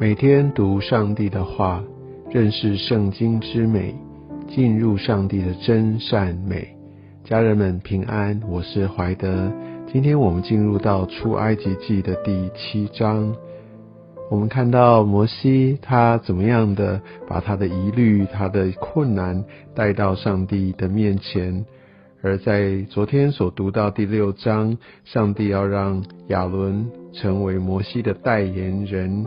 [0.00, 1.82] 每天读上帝的话，
[2.30, 3.92] 认识圣经之美，
[4.46, 6.68] 进入上帝的真善美。
[7.24, 9.52] 家人们平安，我是怀德。
[9.92, 13.34] 今天我们进入到出埃及记的第七章，
[14.30, 19.44] 我们看到摩西他怎么样的把他的疑虑、他的困难
[19.74, 21.66] 带到上帝的面前。
[22.22, 29.26] 而在昨天所读到第六章，上帝要让亚伦成为摩西的代言人。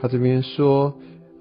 [0.00, 0.94] 他这边说，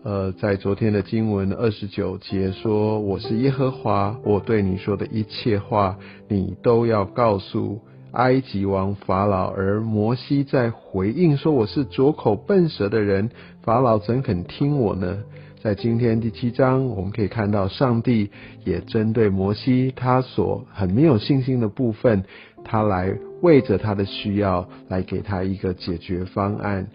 [0.03, 7.79] 呃，在昨天的经文二十九节说：“我是耶和华，我对你说的一切话，你都要告诉
[8.13, 13.29] 埃及王法老。”而摩西在回应说：“我是拙口笨舌的人，
[13.61, 15.19] 法老怎肯听我呢？”
[15.61, 18.31] 在今天第七章，我们可以看到上帝
[18.63, 22.23] 也针对摩西他所很没有信心的部分，
[22.63, 26.87] 他来为着他的需要来给他一个解决方案。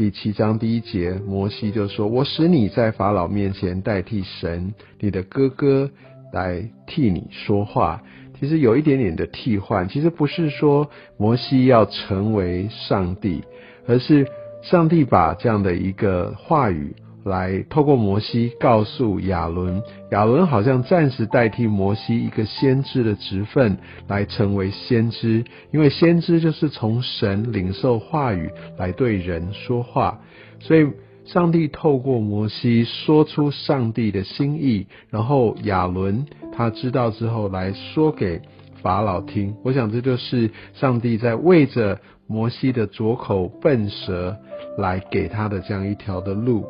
[0.00, 5.90] 第七章第一节，摩西就说：“我使你在法老面前代替神，你的哥哥
[6.32, 8.02] 来替你说话。”
[8.40, 13.44] 其实有一点点的替换，其实不是说摩西要成为上帝，
[13.86, 14.26] 而是
[14.62, 16.96] 上帝把这样的一个话语。
[17.24, 23.76] 来透过摩西告诉亚伦，亚伦好像暂时代替摩西一个先知的职分，
[24.08, 25.44] 来成为先知。
[25.72, 30.20] 因为先知就是从神领受话语来对人说话，
[30.60, 30.86] 所以
[31.24, 38.40] 上帝透过摩西说出上帝的心意，然后亚伦他知道之后来说给
[38.82, 39.54] 法老听。
[39.62, 44.36] 我想这就是上帝在为着摩西的拙口笨舌
[44.78, 46.64] 来给他的这样一条的路。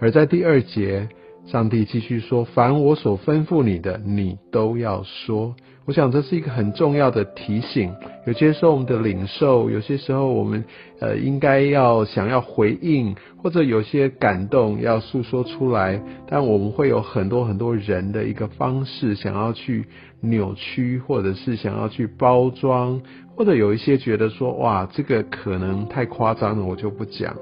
[0.00, 1.08] 而在第二节，
[1.46, 5.54] 上帝继续说：“凡我所吩咐你的，你都要说。”
[5.86, 7.92] 我想这是一个很重要的提醒。
[8.24, 10.64] 有些时候我们的领受，有些时候我们
[11.00, 19.86] 呃应该要想要回应，或者有些感动要诉说出来，但我们会有很多很多人的一个方式，想要去
[20.20, 23.00] 扭曲，或者是想要去包装，
[23.34, 27.34] 或者有一些觉得说：“哇，这个可能太夸张了，我就不讲。”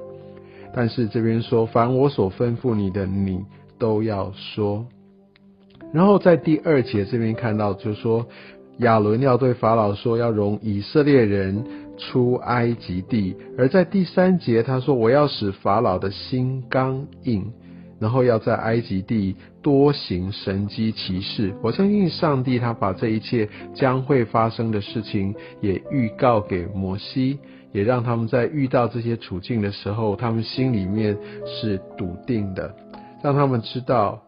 [0.74, 3.44] 但是这边说，凡我所吩咐你的，你
[3.78, 4.86] 都要说。
[5.92, 8.26] 然后在第二节这边看到，就说
[8.78, 11.64] 亚伦要对法老说，要容以色列人
[11.96, 13.34] 出埃及地。
[13.56, 17.52] 而在第三节他说，我要使法老的心刚硬，
[17.98, 21.54] 然后要在埃及地多行神机骑士。
[21.62, 27.38] 我相信上帝他把这一切将会发生的事情也预告给摩西。
[27.70, 31.14] 也让他们在遇到这些处境的时候，他们心里面
[31.44, 32.74] 是笃定的，
[33.22, 34.22] 让他们知道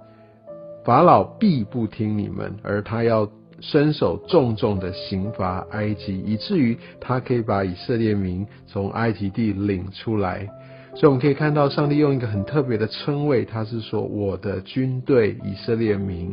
[0.84, 3.26] 法老必不听你们，而他要
[3.58, 10.46] 伸手重重的刑罚埃及，以至于他可以把以色列民从埃及地领出来。
[10.94, 16.32] 所以我们可以看到，上帝用一个很特别的称谓，他是说我的军队以色列民。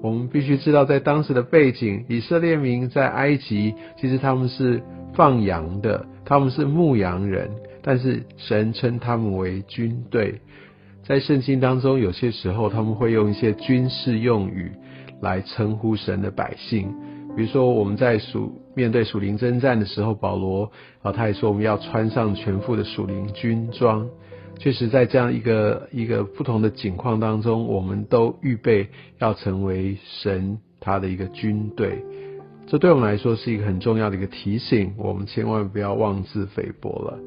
[0.00, 4.82] 我们必须知道，在当时的背景，以色列民在埃及，其实他们是
[5.14, 6.06] 放羊的。
[6.24, 7.50] 他们是牧羊人，
[7.82, 10.40] 但是神称他们为军队。
[11.04, 14.70] 在圣经当中，有些时候他们会用一些军事用语
[15.20, 16.94] 来称呼神的百姓。
[17.34, 20.70] 比如说，我们在属面对属灵征战的时候，保罗
[21.00, 24.06] 啊，他也说我们要穿上全副的属灵军装。
[24.58, 28.88] 确实，在这样一个一个不同的境况当中，我们都预备
[29.18, 32.04] 要成为神他的一个军队。
[32.66, 37.18] 这对我们来说是一个很重要的一个提醒，我们千万不要妄自菲薄了。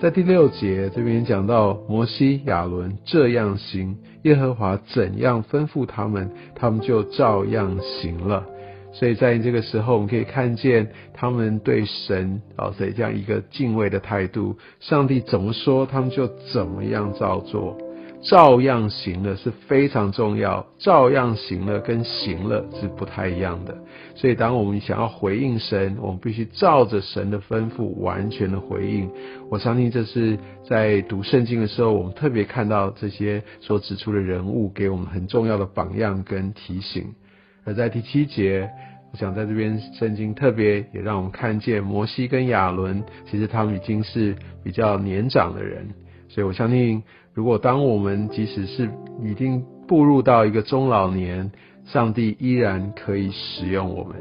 [0.00, 8.44] 在第六节这边讲到摩西、亚伦这样行，耶和华怎样吩咐他们，他们就照样行了。
[8.92, 14.56] 所以在这个时候，我们可以看见他们对神啊，所以这样一个敬畏的态度。
[14.80, 17.76] 上帝怎么说，他们就怎么样照做。
[18.22, 23.76] 照样行了是非常重要，照样行了跟行了是不太一样的。
[24.14, 29.10] 所以，当我们想要回应神，我们必须照着神的吩咐完全的回应。
[29.50, 30.38] 我相信这是
[30.68, 37.14] 在读圣经的时候，我们特别看到这些所指出的人物给我们很重要的榜样跟提醒。
[37.64, 38.68] 而在第七节，
[39.12, 45.88] 我想在这边圣经特别也让我们看见摩西跟亚伦，其实他们已经是比较年长的人。
[46.28, 47.02] 所以我相信。
[47.34, 48.90] 如果当我们即使是
[49.24, 51.50] 已经步入到一个中老年，
[51.86, 54.16] 上帝依然可以使用我们。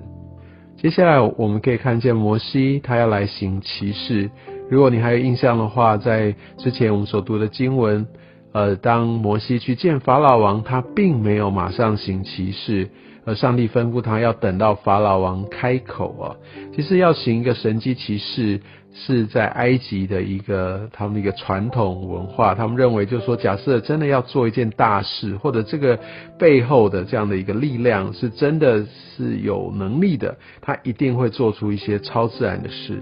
[0.78, 4.32] 接下来我们可以看见摩西他要来行骑士。
[4.70, 8.08] 如果你还有印象的话，在之前我们所读的经文，
[8.54, 12.90] 呃，当摩西去见法老王，他并没有马上行奇事。
[13.26, 16.36] 而上帝吩咐他要等到法老王开口啊，
[16.76, 18.60] 其实要行一个神机骑士，
[18.94, 26.00] 是在埃及的一个他们的一个传统文化，他们认为就是说，假设真的要做一件大事，或者这个
[26.40, 33.02] 背后的这样的一个力量是真的是有能力的，他一定会做出一些超自然的事，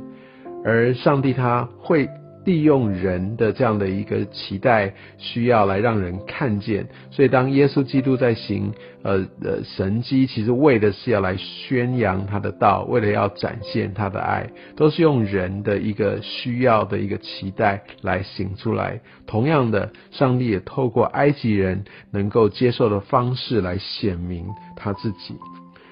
[0.66, 2.10] 而上帝他会。
[2.50, 8.74] 利用人的这样的一个期待需要来让人看见，所以当耶稣基督在行
[9.04, 19.00] 呃呃神迹，其实为的是要来宣扬他的道，为了要展现他的爱，都是用人的一个需要的一个期待来行出来。
[19.28, 25.36] 同样的，上帝也透过埃及人能够接受的方式来显明他自己。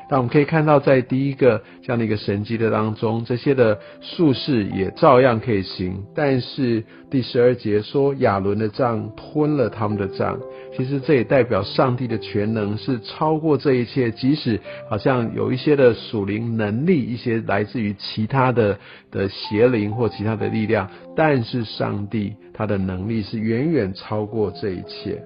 [0.09, 6.01] 但我们可以看到，在第一个这样的一个神迹的当中，这些的术士也照样可以行。
[6.15, 6.81] 但是
[7.11, 10.39] 第十二节说亚伦的杖吞了他们的杖，
[10.77, 14.09] 其实这也代表上帝的全能是超过这一切。
[14.11, 14.57] 即使
[14.89, 18.79] 好像有一些的属灵能力，一些来自于其他的
[19.11, 25.21] 的邪灵或其他的力量，但是上帝他的能力是远远超过这一切。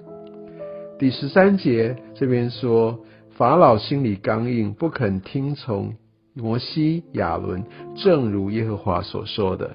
[0.98, 3.00] 第十三节这边说。
[3.42, 5.96] 法老心里刚硬，不肯听从
[6.36, 7.64] 摩西、亚伦，
[7.96, 9.72] 正如耶和华所说的。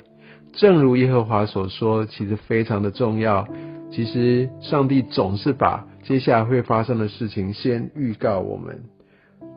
[0.53, 3.45] 正如耶和华所说，其实非常的重要。
[3.91, 8.85] 其实上帝总是把接下来会发生的事情先预告我们，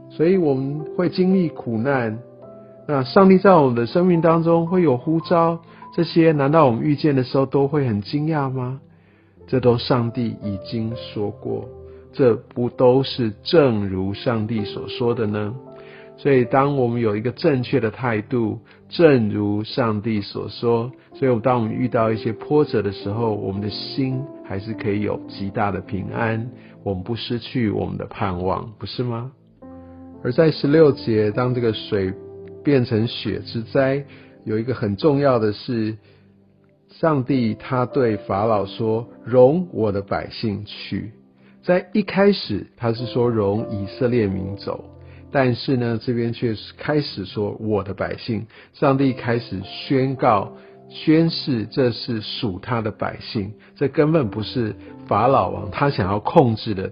[0.10, 2.18] 所以我们会经历苦难。
[2.88, 5.60] 那上帝在我们的生命当中会有呼召，
[5.94, 8.82] 这些难道我们遇见的时候都会很惊讶吗？
[9.46, 11.70] 这都上帝已经说过。
[12.12, 15.56] 这不都是正如上帝所说的呢？
[16.18, 18.60] 所以，当我们有一个正确的态度，
[18.90, 26.50] 正如上帝所说，所以，当我们遇到一些波折的时候，我们的心还是可以有极大的平安，
[26.84, 29.32] 我们不失去我们的盼望，不是吗？
[30.22, 32.14] 而在十六节，当这个水
[32.66, 34.04] 变成血之灾，
[34.44, 35.96] 有一个很重要的是，
[36.90, 41.14] 上帝他对法老说：“容我的百姓去。”
[41.69, 44.86] 在一开始，他是说容以色列民走，
[45.31, 48.48] 但是呢，这边却是开始说我的百姓。
[48.74, 50.54] 上帝开始宣告、
[50.89, 53.54] 宣誓，这是属他的百姓。
[53.75, 54.74] 这根本不是
[55.06, 56.92] 法老王他想要控制的，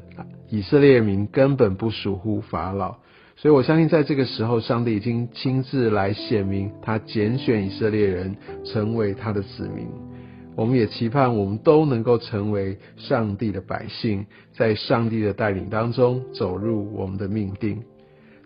[0.52, 2.98] 以色列民根本不属乎法老。
[3.36, 9.88] 所以我相信，在这个时候，上帝已经亲自来显明，他拣选以色列人成为他的子民。
[10.58, 17.84] 我们也期盼我们都能够成为上帝的百姓，在上帝的带领当中走入我们的命定。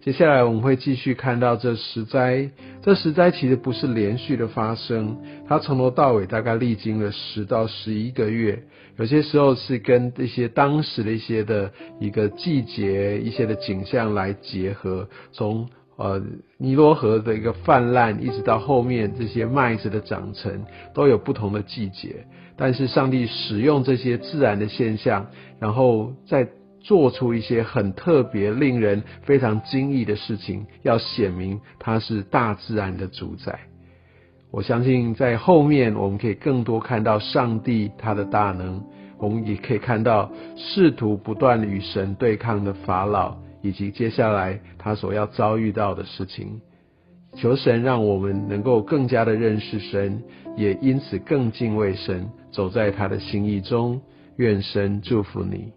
[0.02, 2.50] 接下来我们会继续看到这十灾，
[2.82, 5.18] 这十灾其实不是连续的发生，
[5.48, 8.62] 它从头到尾大概历经了十到十一个月，
[8.98, 11.72] 有些时候是跟一些当时的一些的
[12.02, 15.70] 一个季节、一些的景象来结合，从。
[16.02, 16.20] 呃，
[16.58, 20.66] 尼罗河的一个泛滥，一直到后面这些麦子的长成，
[20.96, 22.26] 都有不同的季节。
[22.58, 25.28] 但是上帝使用这些自然的现象，
[25.60, 26.48] 然后再
[26.80, 33.60] 做出一些很特别、令人非常惊异的事情，要显明他是大自然的主宰。
[34.50, 38.84] 我相信在后面我们可以更多看到上帝他的大能，
[39.20, 43.38] 我们也可以看到试图不断与神对抗的法老。
[43.62, 46.62] 以及接下来他所要遭遇到的事情，
[47.36, 50.24] 求神让我们能够更加的认识神，
[50.58, 54.02] 也因此更敬畏神，走在他的心意中。
[54.38, 55.72] 愿神祝福你。